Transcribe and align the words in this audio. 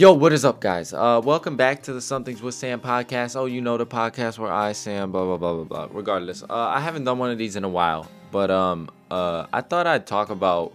Yo, 0.00 0.14
what 0.14 0.32
is 0.32 0.46
up, 0.46 0.62
guys? 0.62 0.94
Uh, 0.94 1.20
welcome 1.22 1.58
back 1.58 1.82
to 1.82 1.92
the 1.92 2.00
Somethings 2.00 2.40
with 2.40 2.54
Sam 2.54 2.80
podcast. 2.80 3.36
Oh, 3.36 3.44
you 3.44 3.60
know 3.60 3.76
the 3.76 3.84
podcast 3.84 4.38
where 4.38 4.50
I, 4.50 4.72
Sam, 4.72 5.12
blah 5.12 5.26
blah 5.26 5.36
blah 5.36 5.62
blah 5.62 5.64
blah. 5.64 5.88
Regardless, 5.94 6.42
uh, 6.42 6.46
I 6.48 6.80
haven't 6.80 7.04
done 7.04 7.18
one 7.18 7.30
of 7.30 7.36
these 7.36 7.54
in 7.54 7.64
a 7.64 7.68
while, 7.68 8.08
but 8.30 8.50
um, 8.50 8.88
uh, 9.10 9.44
I 9.52 9.60
thought 9.60 9.86
I'd 9.86 10.06
talk 10.06 10.30
about 10.30 10.72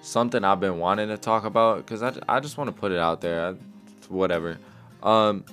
something 0.00 0.42
I've 0.42 0.58
been 0.58 0.78
wanting 0.78 1.08
to 1.08 1.18
talk 1.18 1.44
about 1.44 1.84
because 1.84 2.02
I, 2.02 2.14
I 2.26 2.40
just 2.40 2.56
want 2.56 2.68
to 2.68 2.72
put 2.72 2.92
it 2.92 2.98
out 2.98 3.20
there. 3.20 3.48
I, 3.48 3.54
whatever. 4.08 4.56
Um, 5.02 5.44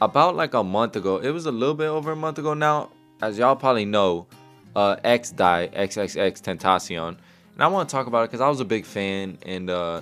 about 0.00 0.34
like 0.34 0.54
a 0.54 0.64
month 0.64 0.96
ago, 0.96 1.18
it 1.18 1.30
was 1.30 1.46
a 1.46 1.52
little 1.52 1.76
bit 1.76 1.86
over 1.86 2.10
a 2.10 2.16
month 2.16 2.38
ago 2.38 2.54
now. 2.54 2.90
As 3.20 3.38
y'all 3.38 3.54
probably 3.54 3.84
know, 3.84 4.26
uh, 4.74 4.96
X 5.04 5.30
died, 5.30 5.72
XXX 5.74 6.42
Tentacion, 6.42 7.10
and 7.54 7.62
I 7.62 7.68
want 7.68 7.88
to 7.88 7.92
talk 7.92 8.08
about 8.08 8.24
it 8.24 8.30
because 8.32 8.40
I 8.40 8.48
was 8.48 8.58
a 8.58 8.64
big 8.64 8.84
fan 8.84 9.38
and 9.46 9.70
uh 9.70 10.00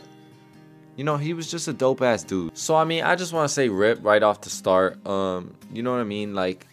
you 0.96 1.04
know, 1.04 1.16
he 1.16 1.32
was 1.32 1.50
just 1.50 1.68
a 1.68 1.72
dope 1.72 2.02
ass 2.02 2.22
dude. 2.22 2.57
So 2.57 2.77
I 2.77 2.84
mean, 2.84 3.04
I 3.04 3.16
just 3.16 3.32
want 3.32 3.48
to 3.48 3.54
say 3.54 3.68
rip 3.68 3.98
right 4.03 4.22
off 4.22 4.43
the 4.43 4.50
start. 4.50 5.04
Um, 5.07 5.54
you 5.72 5.82
know 5.82 5.93
what 5.93 6.00
I 6.00 6.04
mean? 6.04 6.35
Like 6.35 6.67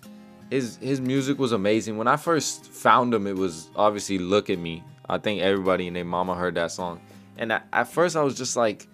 his 0.50 0.78
his 0.78 1.02
music 1.02 1.40
was 1.40 1.52
amazing. 1.52 1.98
When 1.98 2.08
I 2.08 2.18
first 2.18 2.66
found 2.66 3.14
him, 3.14 3.28
it 3.28 3.36
was 3.36 3.70
obviously 3.76 4.18
"Look 4.18 4.50
at 4.50 4.60
Me." 4.60 4.84
I 5.10 5.18
think 5.18 5.42
everybody 5.42 5.88
and 5.88 5.96
their 5.96 6.06
mama 6.06 6.36
heard 6.36 6.56
that 6.56 6.72
song. 6.72 7.00
And 7.38 7.54
I, 7.54 7.62
at 7.72 7.88
first, 7.88 8.16
I 8.16 8.24
was 8.24 8.36
just 8.36 8.58
like, 8.58 8.88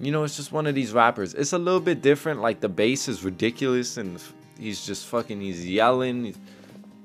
you 0.00 0.10
know, 0.10 0.24
it's 0.24 0.36
just 0.36 0.50
one 0.50 0.66
of 0.66 0.74
these 0.74 0.92
rappers. 0.92 1.34
It's 1.34 1.52
a 1.52 1.58
little 1.58 1.80
bit 1.80 2.02
different. 2.02 2.40
Like 2.40 2.60
the 2.60 2.68
bass 2.68 3.08
is 3.08 3.22
ridiculous, 3.24 3.96
and 3.96 4.20
he's 4.58 4.84
just 4.84 5.06
fucking. 5.06 5.40
He's 5.40 5.66
yelling. 5.66 6.34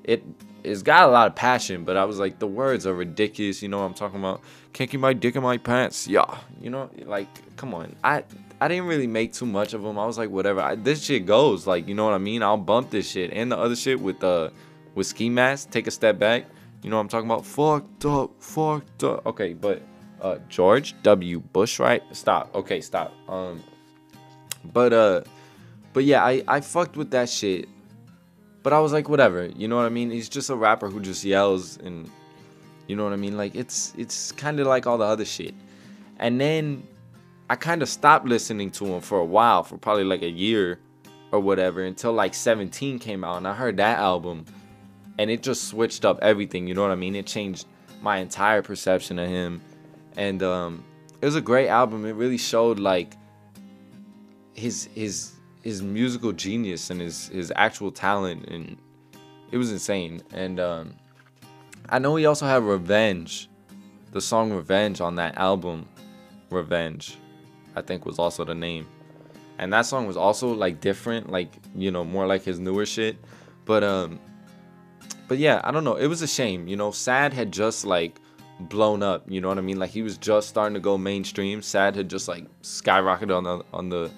It 0.04 0.24
it's 0.64 0.82
got 0.82 1.08
a 1.08 1.12
lot 1.12 1.26
of 1.26 1.34
passion, 1.34 1.84
but 1.84 1.96
I 1.96 2.04
was 2.04 2.18
like, 2.18 2.38
the 2.38 2.46
words 2.46 2.86
are 2.86 2.94
ridiculous. 2.94 3.62
You 3.62 3.68
know 3.68 3.78
what 3.78 3.84
I'm 3.84 3.94
talking 3.94 4.18
about? 4.18 4.42
Can't 4.72 4.90
keep 4.90 5.00
my 5.00 5.12
dick 5.12 5.36
in 5.36 5.42
my 5.42 5.58
pants. 5.58 6.06
Yeah, 6.06 6.38
you 6.60 6.70
know, 6.70 6.90
like, 7.04 7.28
come 7.56 7.74
on. 7.74 7.96
I 8.04 8.24
I 8.60 8.68
didn't 8.68 8.86
really 8.86 9.06
make 9.06 9.32
too 9.32 9.46
much 9.46 9.72
of 9.72 9.82
them. 9.82 9.98
I 9.98 10.06
was 10.06 10.18
like, 10.18 10.30
whatever. 10.30 10.60
I, 10.60 10.74
this 10.74 11.02
shit 11.02 11.26
goes. 11.26 11.66
Like, 11.66 11.88
you 11.88 11.94
know 11.94 12.04
what 12.04 12.14
I 12.14 12.18
mean? 12.18 12.42
I'll 12.42 12.56
bump 12.56 12.90
this 12.90 13.10
shit 13.10 13.32
and 13.32 13.50
the 13.50 13.58
other 13.58 13.76
shit 13.76 14.00
with 14.00 14.22
uh 14.22 14.50
with 14.94 15.06
ski 15.06 15.28
mask. 15.28 15.70
Take 15.70 15.86
a 15.86 15.90
step 15.90 16.18
back. 16.18 16.46
You 16.82 16.90
know 16.90 16.96
what 16.96 17.02
I'm 17.02 17.08
talking 17.08 17.30
about? 17.30 17.46
Fucked 17.46 18.04
up, 18.04 18.30
fucked 18.42 19.04
up. 19.04 19.26
Okay, 19.26 19.54
but 19.54 19.82
uh 20.20 20.38
George 20.48 20.94
W. 21.02 21.40
Bush, 21.40 21.78
right? 21.78 22.02
Stop. 22.12 22.54
Okay, 22.54 22.80
stop. 22.80 23.12
Um, 23.28 23.62
but 24.72 24.92
uh, 24.92 25.22
but 25.92 26.04
yeah, 26.04 26.24
I 26.24 26.42
I 26.46 26.60
fucked 26.60 26.96
with 26.96 27.10
that 27.12 27.28
shit 27.28 27.68
but 28.62 28.72
I 28.72 28.78
was 28.80 28.92
like, 28.92 29.08
whatever, 29.08 29.46
you 29.46 29.68
know 29.68 29.76
what 29.76 29.86
I 29.86 29.90
mean? 29.90 30.10
He's 30.10 30.28
just 30.28 30.50
a 30.50 30.56
rapper 30.56 30.88
who 30.88 31.00
just 31.00 31.24
yells 31.24 31.78
and 31.78 32.10
you 32.86 32.96
know 32.96 33.04
what 33.04 33.12
I 33.12 33.16
mean? 33.16 33.36
Like 33.36 33.54
it's 33.54 33.94
it's 33.96 34.32
kind 34.32 34.58
of 34.60 34.66
like 34.66 34.86
all 34.86 34.98
the 34.98 35.04
other 35.04 35.24
shit. 35.24 35.54
And 36.18 36.40
then 36.40 36.82
I 37.48 37.56
kind 37.56 37.82
of 37.82 37.88
stopped 37.88 38.26
listening 38.26 38.70
to 38.72 38.86
him 38.86 39.00
for 39.00 39.18
a 39.20 39.24
while, 39.24 39.62
for 39.62 39.78
probably 39.78 40.04
like 40.04 40.22
a 40.22 40.28
year 40.30 40.80
or 41.32 41.40
whatever, 41.40 41.84
until 41.84 42.12
like 42.12 42.34
17 42.34 42.98
came 42.98 43.24
out 43.24 43.36
and 43.36 43.46
I 43.46 43.54
heard 43.54 43.76
that 43.76 43.98
album 43.98 44.44
and 45.18 45.30
it 45.30 45.42
just 45.42 45.68
switched 45.68 46.04
up 46.04 46.18
everything, 46.20 46.66
you 46.66 46.74
know 46.74 46.82
what 46.82 46.90
I 46.90 46.96
mean? 46.96 47.14
It 47.14 47.26
changed 47.26 47.66
my 48.02 48.18
entire 48.18 48.62
perception 48.62 49.18
of 49.18 49.28
him. 49.28 49.62
And 50.16 50.42
um 50.42 50.84
it 51.22 51.26
was 51.26 51.36
a 51.36 51.40
great 51.40 51.68
album. 51.68 52.04
It 52.06 52.12
really 52.12 52.38
showed 52.38 52.78
like 52.78 53.14
his 54.54 54.88
his 54.94 55.32
his 55.62 55.82
musical 55.82 56.32
genius 56.32 56.90
and 56.90 57.00
his 57.00 57.28
his 57.28 57.52
actual 57.56 57.90
talent 57.90 58.46
and 58.48 58.76
it 59.50 59.58
was 59.58 59.72
insane. 59.72 60.22
And 60.32 60.60
um, 60.60 60.94
i 61.88 61.98
know 61.98 62.14
he 62.16 62.26
also 62.26 62.46
had 62.46 62.62
revenge 62.62 63.48
the 64.12 64.20
song 64.20 64.52
revenge 64.52 65.00
on 65.00 65.16
that 65.16 65.36
album 65.36 65.88
revenge 66.50 67.16
i 67.74 67.80
think 67.80 68.06
was 68.06 68.18
also 68.18 68.44
the 68.44 68.54
name. 68.54 68.86
And 69.58 69.72
that 69.74 69.82
song 69.82 70.06
was 70.06 70.16
also 70.16 70.54
like 70.54 70.80
different 70.80 71.30
like 71.30 71.52
you 71.74 71.90
know 71.90 72.04
more 72.04 72.26
like 72.26 72.42
his 72.42 72.58
newer 72.58 72.86
shit. 72.86 73.16
But 73.66 73.84
um 73.84 74.18
but 75.28 75.38
yeah 75.38 75.60
i 75.62 75.70
don't 75.70 75.84
know 75.84 75.94
it 75.94 76.08
was 76.08 76.22
a 76.22 76.26
shame 76.26 76.66
you 76.66 76.76
know 76.76 76.90
sad 76.90 77.32
had 77.32 77.52
just 77.52 77.84
like 77.84 78.20
blown 78.58 79.00
up 79.02 79.24
you 79.30 79.40
know 79.40 79.48
what 79.48 79.58
i 79.58 79.60
mean? 79.60 79.78
Like 79.78 79.90
he 79.90 80.02
was 80.02 80.18
just 80.18 80.48
starting 80.48 80.74
to 80.74 80.80
go 80.80 80.98
mainstream. 80.98 81.62
Sad 81.62 81.96
had 81.96 82.08
just 82.08 82.28
like 82.28 82.44
skyrocketed 82.62 83.36
on 83.36 83.44
the 83.44 83.64
on 83.72 83.88
the 83.88 84.10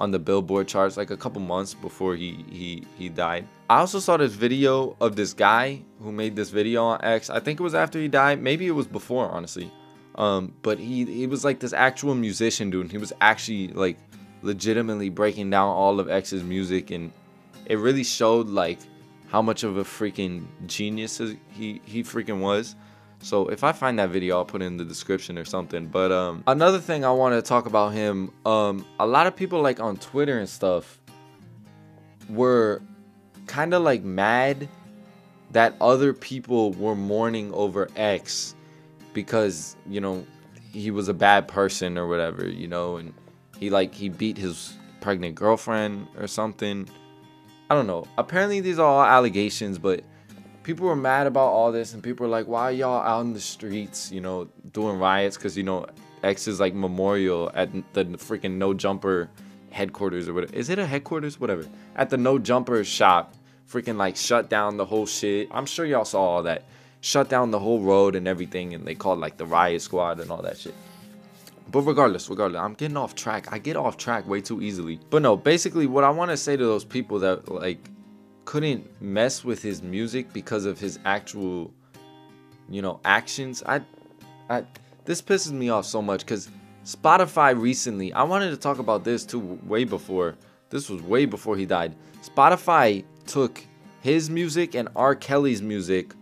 on 0.00 0.10
the 0.10 0.18
Billboard 0.18 0.66
charts 0.66 0.96
like 0.96 1.10
a 1.10 1.16
couple 1.16 1.42
months 1.42 1.74
before 1.74 2.16
he 2.16 2.44
he 2.50 2.84
he 2.96 3.08
died. 3.08 3.46
I 3.68 3.78
also 3.78 4.00
saw 4.00 4.16
this 4.16 4.32
video 4.32 4.96
of 5.00 5.14
this 5.14 5.34
guy 5.34 5.82
who 6.02 6.10
made 6.10 6.34
this 6.34 6.50
video 6.50 6.82
on 6.84 7.04
X. 7.04 7.28
I 7.28 7.38
think 7.38 7.60
it 7.60 7.62
was 7.62 7.74
after 7.74 8.00
he 8.00 8.08
died, 8.08 8.42
maybe 8.42 8.66
it 8.66 8.72
was 8.72 8.86
before, 8.86 9.30
honestly. 9.30 9.70
Um, 10.16 10.54
but 10.62 10.78
he 10.78 11.04
he 11.04 11.26
was 11.26 11.44
like 11.44 11.60
this 11.60 11.72
actual 11.72 12.14
musician 12.14 12.70
dude. 12.70 12.90
He 12.90 12.98
was 12.98 13.12
actually 13.20 13.68
like 13.68 13.98
legitimately 14.42 15.10
breaking 15.10 15.50
down 15.50 15.68
all 15.68 16.00
of 16.00 16.08
X's 16.10 16.42
music, 16.42 16.90
and 16.90 17.12
it 17.66 17.78
really 17.78 18.04
showed 18.04 18.48
like 18.48 18.80
how 19.28 19.42
much 19.42 19.62
of 19.62 19.76
a 19.76 19.84
freaking 19.84 20.46
genius 20.66 21.20
he 21.50 21.80
he 21.84 22.02
freaking 22.02 22.40
was. 22.40 22.74
So 23.22 23.48
if 23.48 23.64
I 23.64 23.72
find 23.72 23.98
that 23.98 24.10
video, 24.10 24.38
I'll 24.38 24.44
put 24.44 24.62
it 24.62 24.66
in 24.66 24.76
the 24.76 24.84
description 24.84 25.36
or 25.36 25.44
something. 25.44 25.86
But 25.86 26.10
um, 26.10 26.42
another 26.46 26.78
thing 26.78 27.04
I 27.04 27.12
want 27.12 27.34
to 27.34 27.42
talk 27.42 27.66
about 27.66 27.92
him, 27.92 28.32
um, 28.46 28.86
a 28.98 29.06
lot 29.06 29.26
of 29.26 29.36
people 29.36 29.60
like 29.60 29.78
on 29.78 29.96
Twitter 29.96 30.38
and 30.38 30.48
stuff 30.48 30.98
were 32.28 32.80
kind 33.46 33.74
of 33.74 33.82
like 33.82 34.02
mad 34.02 34.68
that 35.52 35.74
other 35.80 36.12
people 36.12 36.72
were 36.74 36.94
mourning 36.94 37.52
over 37.52 37.88
X 37.96 38.54
because 39.12 39.76
you 39.86 40.00
know 40.00 40.24
he 40.72 40.90
was 40.90 41.08
a 41.08 41.14
bad 41.14 41.48
person 41.48 41.98
or 41.98 42.06
whatever, 42.06 42.48
you 42.48 42.68
know, 42.68 42.96
and 42.96 43.12
he 43.58 43.68
like 43.68 43.94
he 43.94 44.08
beat 44.08 44.38
his 44.38 44.74
pregnant 45.00 45.34
girlfriend 45.34 46.06
or 46.18 46.26
something. 46.26 46.88
I 47.68 47.74
don't 47.74 47.86
know. 47.86 48.06
Apparently 48.18 48.60
these 48.60 48.78
are 48.78 48.86
all 48.86 49.04
allegations, 49.04 49.78
but 49.78 50.02
people 50.62 50.86
were 50.86 50.96
mad 50.96 51.26
about 51.26 51.48
all 51.48 51.72
this 51.72 51.94
and 51.94 52.02
people 52.02 52.26
were 52.26 52.30
like 52.30 52.46
why 52.46 52.70
y'all 52.70 53.00
out 53.00 53.20
in 53.22 53.32
the 53.32 53.40
streets 53.40 54.10
you 54.12 54.20
know 54.20 54.48
doing 54.72 54.98
riots? 54.98 55.36
Because 55.36 55.56
you 55.56 55.62
know 55.62 55.86
x's 56.22 56.60
like 56.60 56.74
memorial 56.74 57.50
at 57.54 57.72
the 57.92 58.04
freaking 58.04 58.52
no 58.52 58.74
jumper 58.74 59.30
headquarters 59.70 60.28
or 60.28 60.34
whatever. 60.34 60.54
Is 60.54 60.68
it 60.68 60.78
a 60.78 60.86
headquarters? 60.86 61.40
Whatever. 61.40 61.66
At 61.96 62.10
the 62.10 62.16
no 62.16 62.38
jumper 62.38 62.82
shop 62.84 63.34
freaking 63.70 63.96
like 63.96 64.16
shut 64.16 64.50
down 64.50 64.76
the 64.76 64.84
whole 64.84 65.06
shit. 65.06 65.48
I'm 65.50 65.66
sure 65.66 65.86
y'all 65.86 66.04
saw 66.04 66.22
all 66.22 66.42
that. 66.44 66.64
Shut 67.00 67.28
down 67.28 67.50
the 67.50 67.58
whole 67.58 67.80
road 67.80 68.14
and 68.14 68.28
everything 68.28 68.74
and 68.74 68.84
they 68.84 68.94
called 68.94 69.20
like 69.20 69.36
the 69.36 69.46
riot 69.46 69.82
squad 69.82 70.20
and 70.20 70.30
all 70.30 70.42
that 70.42 70.58
shit. 70.58 70.74
But 71.70 71.82
regardless, 71.82 72.28
regardless, 72.28 72.60
I'm 72.60 72.74
getting 72.74 72.96
off 72.96 73.14
track. 73.14 73.52
I 73.52 73.58
get 73.58 73.76
off 73.76 73.96
track 73.96 74.26
way 74.26 74.40
too 74.40 74.60
easily. 74.60 74.98
But 75.08 75.22
no, 75.22 75.36
basically, 75.36 75.86
what 75.86 76.02
I 76.02 76.10
want 76.10 76.32
to 76.32 76.36
say 76.36 76.56
to 76.56 76.64
those 76.64 76.84
people 76.84 77.20
that 77.20 77.48
like 77.48 77.78
couldn't 78.50 78.84
mess 79.00 79.44
with 79.44 79.62
his 79.62 79.80
music 79.80 80.32
because 80.32 80.64
of 80.64 80.78
his 80.78 80.98
actual 81.04 81.72
you 82.68 82.82
know 82.82 82.98
actions 83.04 83.62
i 83.64 83.80
i 84.48 84.64
this 85.04 85.22
pisses 85.22 85.52
me 85.52 85.68
off 85.68 85.86
so 85.86 86.02
much 86.02 86.20
because 86.20 86.50
spotify 86.84 87.56
recently 87.58 88.12
i 88.12 88.24
wanted 88.24 88.50
to 88.50 88.56
talk 88.56 88.78
about 88.80 89.04
this 89.04 89.24
too 89.24 89.38
way 89.64 89.84
before 89.84 90.34
this 90.70 90.88
was 90.88 91.02
way 91.02 91.26
before 91.26 91.56
he 91.56 91.66
died. 91.66 91.94
Spotify 92.22 93.04
took 93.26 93.62
his 94.00 94.30
music 94.30 94.74
and 94.74 94.88
r. 94.96 95.14
Kelly's 95.14 95.60
music 95.60 96.14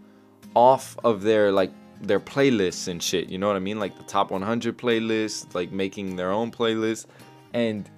off 0.54 0.96
of 1.04 1.22
their 1.22 1.52
like 1.52 1.70
their 2.00 2.18
playlists 2.18 2.88
and 2.88 3.02
shit 3.02 3.28
you 3.28 3.38
know 3.38 3.46
what 3.46 3.56
i 3.56 3.60
mean? 3.60 3.78
Like 3.78 3.96
the 3.96 4.04
top 4.04 4.30
100 4.30 4.78
playlists 4.78 5.54
like 5.54 5.70
making 5.70 6.16
their 6.16 6.32
own 6.32 6.50
playlist 6.50 7.06
and 7.52 7.88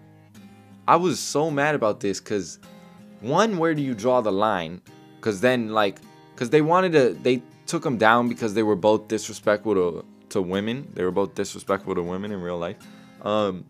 i 0.89 0.97
was 0.97 1.21
so 1.21 1.51
mad 1.51 1.75
about 1.75 2.01
this 2.01 2.19
because 2.21 2.59
one, 3.21 3.59
where 3.59 3.75
do 3.75 3.83
you 3.83 3.95
draw 3.95 4.21
the 4.21 4.33
line? 4.33 4.81
Because 5.17 5.41
then, 5.41 5.71
like, 5.71 5.99
because 6.35 6.51
they 6.51 6.63
wanted 6.63 6.93
to, 6.93 7.15
they 7.23 7.43
took 7.67 7.83
them 7.83 7.99
down 7.99 8.29
because 8.29 8.55
they 8.55 8.63
were 8.63 8.77
both 8.77 9.09
disrespectful 9.09 9.75
to, 9.75 10.05
to 10.31 10.43
women. 10.43 10.91
They 10.95 11.05
were 11.05 11.11
both 11.11 11.35
disrespectful 11.35 11.95
to 11.95 12.03
women 12.03 12.33
in 12.33 12.41
real 12.41 12.59
life. 12.59 12.77
Um, 13.23 13.65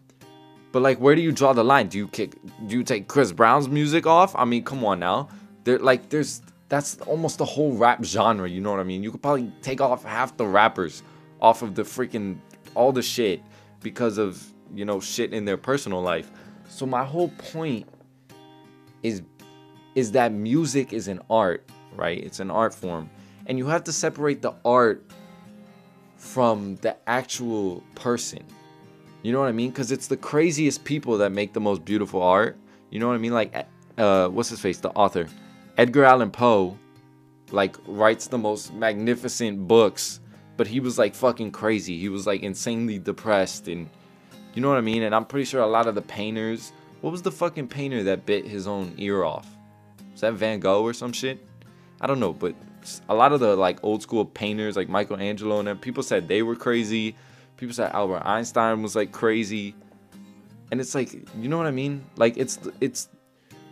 but 0.72 0.82
like, 0.82 0.98
where 0.98 1.14
do 1.14 1.20
you 1.20 1.32
draw 1.32 1.52
the 1.52 1.64
line? 1.64 1.88
Do 1.88 1.98
you 1.98 2.08
kick? 2.08 2.36
Do 2.66 2.76
you 2.76 2.84
take 2.84 3.08
Chris 3.08 3.32
Brown's 3.32 3.68
music 3.68 4.06
off? 4.06 4.34
I 4.36 4.44
mean, 4.44 4.62
come 4.62 4.84
on 4.84 5.00
now. 5.00 5.28
There, 5.64 5.78
like, 5.78 6.08
there's 6.08 6.42
that's 6.68 6.98
almost 7.00 7.38
the 7.38 7.44
whole 7.44 7.72
rap 7.72 8.04
genre. 8.04 8.48
You 8.48 8.60
know 8.60 8.70
what 8.70 8.80
I 8.80 8.84
mean? 8.84 9.02
You 9.02 9.10
could 9.10 9.22
probably 9.22 9.52
take 9.62 9.80
off 9.80 10.04
half 10.04 10.36
the 10.36 10.46
rappers 10.46 11.02
off 11.40 11.62
of 11.62 11.74
the 11.74 11.82
freaking 11.82 12.38
all 12.74 12.92
the 12.92 13.02
shit 13.02 13.42
because 13.82 14.16
of 14.18 14.42
you 14.72 14.84
know 14.84 15.00
shit 15.00 15.34
in 15.34 15.44
their 15.44 15.56
personal 15.56 16.00
life. 16.00 16.30
So 16.68 16.86
my 16.86 17.04
whole 17.04 17.28
point 17.30 17.88
is 19.02 19.22
is 19.94 20.12
that 20.12 20.32
music 20.32 20.92
is 20.92 21.08
an 21.08 21.20
art, 21.28 21.68
right? 21.96 22.18
It's 22.22 22.40
an 22.40 22.50
art 22.50 22.74
form. 22.74 23.10
And 23.46 23.58
you 23.58 23.66
have 23.66 23.84
to 23.84 23.92
separate 23.92 24.42
the 24.42 24.54
art 24.64 25.04
from 26.16 26.76
the 26.76 26.96
actual 27.08 27.82
person. 27.94 28.44
You 29.22 29.32
know 29.32 29.40
what 29.40 29.48
I 29.48 29.52
mean? 29.52 29.70
Because 29.70 29.90
it's 29.92 30.06
the 30.06 30.16
craziest 30.16 30.84
people 30.84 31.18
that 31.18 31.30
make 31.30 31.52
the 31.52 31.60
most 31.60 31.84
beautiful 31.84 32.22
art. 32.22 32.56
You 32.90 33.00
know 33.00 33.08
what 33.08 33.14
I 33.14 33.18
mean? 33.18 33.32
Like, 33.32 33.66
uh, 33.98 34.28
what's 34.28 34.48
his 34.48 34.60
face? 34.60 34.78
The 34.78 34.90
author. 34.90 35.26
Edgar 35.76 36.04
Allan 36.04 36.30
Poe, 36.30 36.76
like, 37.50 37.76
writes 37.86 38.28
the 38.28 38.38
most 38.38 38.72
magnificent 38.74 39.66
books, 39.66 40.20
but 40.56 40.66
he 40.66 40.80
was 40.80 40.98
like 40.98 41.14
fucking 41.14 41.52
crazy. 41.52 41.98
He 41.98 42.08
was 42.08 42.26
like 42.26 42.42
insanely 42.42 42.98
depressed 42.98 43.68
and 43.68 43.88
You 44.54 44.62
know 44.62 44.68
what 44.68 44.78
I 44.78 44.82
mean? 44.82 45.04
And 45.04 45.14
I'm 45.14 45.24
pretty 45.24 45.44
sure 45.44 45.62
a 45.62 45.66
lot 45.66 45.86
of 45.86 45.94
the 45.94 46.02
painters. 46.02 46.72
What 47.00 47.10
was 47.10 47.22
the 47.22 47.30
fucking 47.30 47.68
painter 47.68 48.02
that 48.04 48.26
bit 48.26 48.46
his 48.46 48.66
own 48.66 48.94
ear 48.98 49.24
off? 49.24 49.46
Was 50.12 50.20
that 50.20 50.34
Van 50.34 50.60
Gogh 50.60 50.82
or 50.82 50.92
some 50.92 51.12
shit? 51.12 51.46
I 52.00 52.06
don't 52.06 52.20
know, 52.20 52.32
but 52.32 52.54
a 53.08 53.14
lot 53.14 53.32
of 53.32 53.40
the 53.40 53.56
like 53.56 53.78
old 53.82 54.02
school 54.02 54.24
painters 54.24 54.76
like 54.76 54.88
Michelangelo 54.88 55.58
and 55.58 55.68
them, 55.68 55.78
people 55.78 56.02
said 56.02 56.28
they 56.28 56.42
were 56.42 56.56
crazy. 56.56 57.16
People 57.56 57.74
said 57.74 57.92
Albert 57.92 58.22
Einstein 58.24 58.82
was 58.82 58.96
like 58.96 59.12
crazy. 59.12 59.74
And 60.70 60.80
it's 60.80 60.94
like, 60.94 61.12
you 61.12 61.48
know 61.48 61.58
what 61.58 61.66
I 61.66 61.72
mean? 61.72 62.04
Like 62.16 62.36
it's 62.36 62.58
it's 62.80 63.08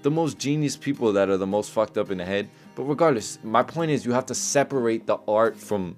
the 0.03 0.11
most 0.11 0.39
genius 0.39 0.77
people 0.77 1.13
that 1.13 1.29
are 1.29 1.37
the 1.37 1.47
most 1.47 1.71
fucked 1.71 1.99
up 1.99 2.11
in 2.11 2.19
the 2.19 2.25
head. 2.25 2.49
But 2.75 2.85
regardless, 2.85 3.39
my 3.43 3.63
point 3.63 3.91
is 3.91 4.05
you 4.05 4.13
have 4.13 4.27
to 4.27 4.35
separate 4.35 5.07
the 5.07 5.19
art 5.27 5.57
from 5.57 5.97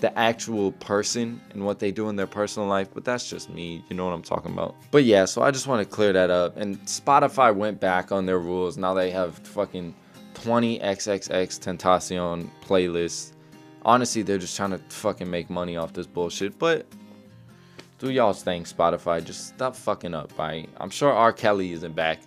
the 0.00 0.16
actual 0.18 0.72
person 0.72 1.40
and 1.52 1.64
what 1.64 1.78
they 1.78 1.90
do 1.90 2.08
in 2.08 2.16
their 2.16 2.26
personal 2.26 2.68
life, 2.68 2.88
but 2.92 3.04
that's 3.04 3.28
just 3.28 3.48
me. 3.48 3.82
You 3.88 3.96
know 3.96 4.04
what 4.04 4.12
I'm 4.12 4.22
talking 4.22 4.52
about. 4.52 4.74
But 4.90 5.04
yeah, 5.04 5.24
so 5.24 5.42
I 5.42 5.50
just 5.50 5.66
want 5.66 5.88
to 5.88 5.94
clear 5.94 6.12
that 6.12 6.30
up. 6.30 6.56
And 6.56 6.78
Spotify 6.80 7.54
went 7.54 7.80
back 7.80 8.12
on 8.12 8.26
their 8.26 8.38
rules. 8.38 8.76
Now 8.76 8.92
they 8.92 9.10
have 9.10 9.38
fucking 9.38 9.94
20 10.34 10.80
XXX 10.80 11.28
Tentacion 11.58 12.50
playlists. 12.62 13.32
Honestly, 13.82 14.22
they're 14.22 14.38
just 14.38 14.56
trying 14.56 14.70
to 14.70 14.78
fucking 14.90 15.30
make 15.30 15.48
money 15.48 15.76
off 15.76 15.94
this 15.94 16.06
bullshit. 16.06 16.58
But 16.58 16.86
do 17.98 18.10
y'all's 18.10 18.42
thing, 18.42 18.64
Spotify. 18.64 19.24
Just 19.24 19.48
stop 19.48 19.74
fucking 19.74 20.14
up. 20.14 20.38
I, 20.38 20.66
I'm 20.76 20.90
sure 20.90 21.10
R. 21.10 21.32
Kelly 21.32 21.72
isn't 21.72 21.94
back. 21.94 22.20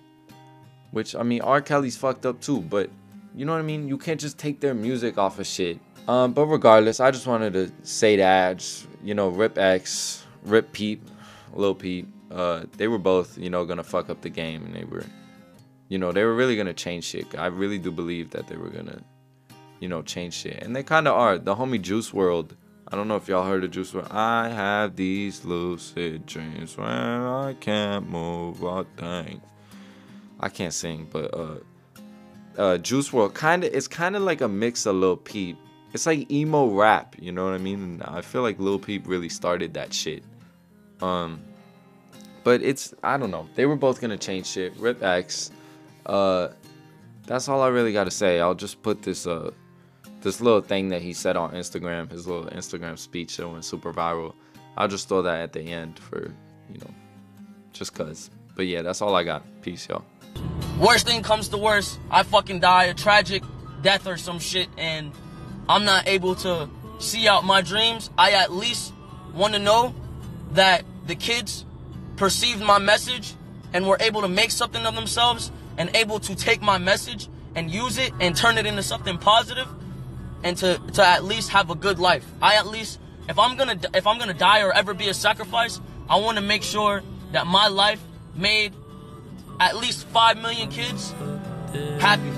Which, 0.92 1.16
I 1.16 1.22
mean, 1.22 1.42
R. 1.42 1.62
Kelly's 1.62 1.96
fucked 1.96 2.26
up 2.26 2.42
too, 2.42 2.62
but 2.62 2.90
you 3.36 3.46
know 3.46 3.52
what 3.52 3.60
I 3.60 3.64
mean? 3.64 3.88
You 3.88 4.00
can't 4.00 4.20
just 4.20 4.40
take 4.40 4.60
their 4.60 4.74
music 4.74 5.20
off 5.20 5.38
of 5.38 5.46
shit 5.46 5.78
um, 6.10 6.34
but 6.34 6.48
regardless, 6.48 7.00
I 7.00 7.12
just 7.12 7.28
wanted 7.28 7.54
to 7.54 7.72
say 7.84 8.16
that, 8.16 8.58
just, 8.58 8.88
you 9.04 9.14
know, 9.14 9.30
Rip 9.30 9.60
X, 9.60 10.26
Rip 10.44 10.72
Peep, 10.74 11.08
Lil 11.54 11.76
Peep, 11.76 12.12
uh, 12.32 12.64
they 12.78 12.88
were 12.88 12.98
both, 12.98 13.38
you 13.38 13.52
know, 13.52 13.64
gonna 13.64 13.84
fuck 13.84 14.10
up 14.10 14.22
the 14.22 14.30
game, 14.30 14.66
and 14.66 14.76
they 14.76 14.86
were, 14.86 15.06
you 15.88 16.00
know, 16.00 16.12
they 16.12 16.24
were 16.24 16.34
really 16.34 16.58
gonna 16.58 16.74
change 16.74 17.04
shit. 17.04 17.38
I 17.38 17.46
really 17.46 17.78
do 17.78 17.92
believe 17.92 18.32
that 18.32 18.48
they 18.48 18.58
were 18.58 18.72
gonna, 18.72 19.04
you 19.80 19.88
know, 19.88 20.02
change 20.02 20.34
shit, 20.34 20.64
and 20.64 20.76
they 20.76 20.82
kind 20.82 21.08
of 21.08 21.14
are. 21.14 21.38
The 21.38 21.54
homie 21.54 21.80
Juice 21.80 22.10
WRLD. 22.10 22.54
I 22.92 22.96
don't 22.96 23.08
know 23.08 23.18
if 23.18 23.28
y'all 23.28 23.46
heard 23.46 23.64
of 23.64 23.70
Juice 23.70 23.92
WRLD. 23.92 24.12
I 24.12 24.50
have 24.50 24.96
these 24.96 25.46
lucid 25.46 26.26
dreams 26.26 26.76
when 26.76 26.88
I 26.88 27.54
can't 27.60 28.10
move 28.10 28.64
a 28.64 28.84
thing. 28.98 29.44
I 30.40 30.50
can't 30.50 30.74
sing, 30.74 31.08
but 31.12 31.32
uh, 31.38 31.58
uh, 32.58 32.78
Juice 32.80 33.10
WRLD 33.10 33.36
kind 33.36 33.64
of 33.64 33.72
it's 33.76 33.88
kind 33.88 34.16
of 34.16 34.24
like 34.24 34.42
a 34.42 34.48
mix 34.48 34.88
of 34.88 34.96
Lil 34.96 35.16
Peep 35.16 35.56
it's 35.94 36.06
like 36.06 36.32
emo 36.32 36.68
rap, 36.68 37.16
you 37.20 37.32
know 37.32 37.46
what 37.46 37.54
I 37.54 37.58
mean? 37.58 38.02
I 38.06 38.22
feel 38.22 38.42
like 38.42 38.60
Lil 38.60 38.80
Peep 38.80 39.08
really 39.08 39.30
started 39.30 39.74
that 39.74 39.94
shit. 39.94 40.24
Um, 41.02 41.42
but 42.44 42.62
it's 42.62 42.94
I 43.04 43.18
don't 43.18 43.32
know. 43.32 43.48
They 43.56 43.66
were 43.66 43.76
both 43.76 44.02
gonna 44.02 44.18
change 44.18 44.48
shit. 44.48 44.76
Rip 44.78 45.02
X. 45.04 45.52
Uh, 46.06 46.50
that's 47.26 47.48
all 47.48 47.62
I 47.62 47.68
really 47.68 47.94
gotta 47.94 48.12
say. 48.12 48.40
I'll 48.40 48.56
just 48.56 48.82
put 48.82 49.02
this 49.02 49.28
uh 49.28 49.52
this 50.22 50.42
little 50.42 50.62
thing 50.62 50.90
that 50.90 51.02
he 51.02 51.14
said 51.14 51.38
on 51.38 51.52
Instagram, 51.52 52.12
his 52.12 52.28
little 52.28 52.46
Instagram 52.46 52.98
speech 52.98 53.38
that 53.38 53.48
went 53.48 53.66
super 53.66 53.94
viral. 53.94 54.34
I'll 54.78 54.88
just 54.88 55.08
throw 55.08 55.22
that 55.22 55.40
at 55.42 55.54
the 55.54 55.62
end 55.62 56.00
for 56.00 56.34
you 56.72 56.80
know, 56.80 56.94
just 57.74 57.94
cause. 57.94 58.30
But 58.56 58.68
yeah, 58.68 58.82
that's 58.82 59.02
all 59.02 59.16
I 59.16 59.24
got. 59.24 59.44
Peace, 59.62 59.88
y'all. 59.88 60.04
Worst 60.80 61.08
thing 61.08 61.24
comes 61.24 61.50
to 61.50 61.58
worst, 61.58 62.00
I 62.12 62.24
fucking 62.24 62.60
die 62.60 62.86
a 62.86 62.94
tragic 62.94 63.44
death 63.82 64.08
or 64.08 64.18
some 64.18 64.40
shit, 64.40 64.70
and 64.78 65.12
I'm 65.70 65.86
not 65.86 66.08
able 66.08 66.34
to 66.36 66.68
see 66.98 67.28
out 67.28 67.46
my 67.46 67.62
dreams, 67.62 68.10
I 68.18 68.32
at 68.32 68.52
least 68.52 68.92
want 69.34 69.54
to 69.54 69.60
know 69.60 69.94
that 70.54 70.84
the 71.06 71.16
kids 71.16 71.64
perceived 72.18 72.60
my 72.60 72.80
message 72.80 73.36
and 73.72 73.88
were 73.88 73.98
able 74.00 74.22
to 74.22 74.28
make 74.28 74.50
something 74.50 74.84
of 74.86 74.96
themselves 74.96 75.52
and 75.78 75.96
able 75.96 76.20
to 76.22 76.36
take 76.36 76.62
my 76.64 76.80
message 76.80 77.30
and 77.54 77.70
use 77.70 78.00
it 78.00 78.12
and 78.20 78.36
turn 78.36 78.58
it 78.58 78.66
into 78.66 78.82
something 78.82 79.20
positive 79.20 79.68
and 80.44 80.58
to, 80.58 80.80
to 80.94 81.06
at 81.06 81.24
least 81.24 81.50
have 81.50 81.70
a 81.70 81.76
good 81.76 82.00
life. 82.00 82.26
I 82.42 82.56
at 82.56 82.68
least 82.68 83.00
if 83.30 83.38
I'm 83.38 83.56
gonna 83.56 83.80
if 83.94 84.08
I'm 84.08 84.18
gonna 84.18 84.34
die 84.34 84.64
or 84.64 84.74
ever 84.74 84.96
be 84.96 85.08
a 85.10 85.14
sacrifice, 85.14 85.80
I 86.10 86.20
want 86.20 86.38
to 86.38 86.44
make 86.44 86.64
sure 86.64 87.04
that 87.32 87.46
my 87.46 87.68
life 87.68 88.02
made 88.36 88.74
at 89.60 89.78
least 89.78 90.08
five 90.08 90.42
million 90.42 90.70
kids 90.70 91.14
happy. 92.00 92.32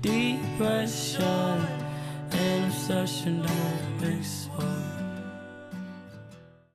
Depression 0.00 1.73
obsession 2.40 3.42
don't 3.42 4.00
make 4.00 4.73